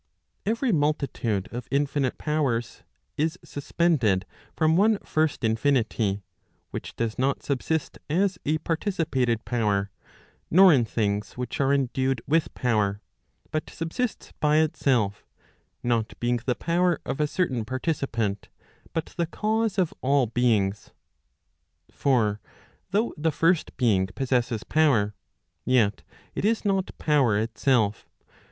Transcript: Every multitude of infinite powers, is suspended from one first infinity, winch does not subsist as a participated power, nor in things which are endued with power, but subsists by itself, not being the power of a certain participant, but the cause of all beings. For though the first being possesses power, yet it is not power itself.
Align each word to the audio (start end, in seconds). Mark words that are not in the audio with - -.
Every 0.47 0.71
multitude 0.71 1.47
of 1.53 1.67
infinite 1.69 2.17
powers, 2.17 2.81
is 3.17 3.37
suspended 3.43 4.25
from 4.55 4.75
one 4.75 4.97
first 5.05 5.43
infinity, 5.43 6.23
winch 6.71 6.95
does 6.95 7.19
not 7.19 7.43
subsist 7.43 7.99
as 8.09 8.39
a 8.43 8.57
participated 8.57 9.45
power, 9.45 9.91
nor 10.49 10.73
in 10.73 10.85
things 10.85 11.33
which 11.33 11.61
are 11.61 11.71
endued 11.71 12.19
with 12.25 12.51
power, 12.55 12.99
but 13.51 13.69
subsists 13.69 14.31
by 14.39 14.55
itself, 14.57 15.23
not 15.83 16.19
being 16.19 16.39
the 16.47 16.55
power 16.55 16.99
of 17.05 17.19
a 17.21 17.27
certain 17.27 17.63
participant, 17.63 18.49
but 18.93 19.13
the 19.17 19.27
cause 19.27 19.77
of 19.77 19.93
all 20.01 20.25
beings. 20.25 20.89
For 21.91 22.39
though 22.89 23.13
the 23.17 23.31
first 23.31 23.77
being 23.77 24.07
possesses 24.07 24.63
power, 24.63 25.13
yet 25.63 26.01
it 26.33 26.43
is 26.43 26.65
not 26.65 26.89
power 26.97 27.37
itself. 27.37 28.07